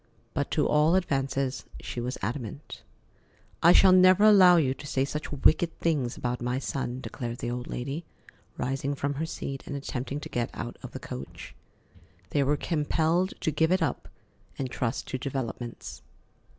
But 0.33 0.49
to 0.49 0.67
all 0.67 0.95
advances 0.95 1.63
she 1.79 2.01
was 2.01 2.17
adamant. 2.23 2.81
"I 3.61 3.71
shall 3.71 3.91
never 3.91 4.23
allow 4.23 4.57
you 4.57 4.73
to 4.73 4.87
say 4.87 5.05
such 5.05 5.31
wicked 5.31 5.77
things 5.79 6.17
about 6.17 6.41
my 6.41 6.57
son," 6.57 7.01
declared 7.01 7.37
the 7.37 7.51
old 7.51 7.67
lady, 7.67 8.03
rising 8.57 8.95
from 8.95 9.13
her 9.13 9.27
seat 9.27 9.61
and 9.67 9.75
attempting 9.75 10.19
to 10.21 10.27
get 10.27 10.49
out 10.55 10.77
of 10.81 10.93
the 10.93 10.99
coach. 10.99 11.53
They 12.31 12.41
were 12.41 12.57
compelled 12.57 13.39
to 13.41 13.51
give 13.51 13.71
it 13.71 13.83
up 13.83 14.09
and 14.57 14.71
trust 14.71 15.07
to 15.09 15.19
developments. 15.19 16.01